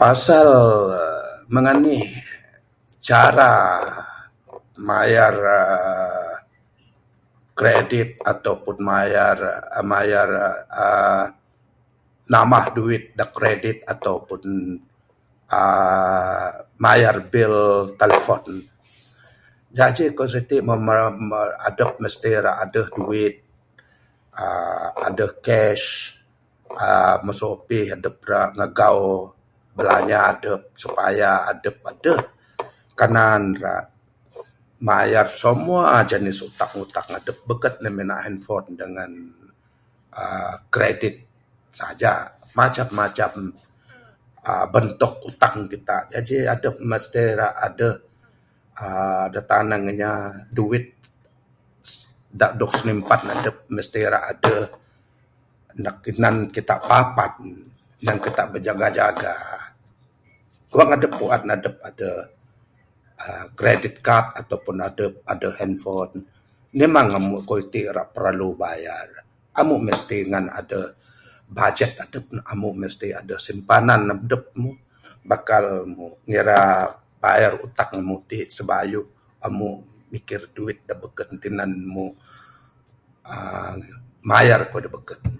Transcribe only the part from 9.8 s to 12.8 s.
mayar uhh nambah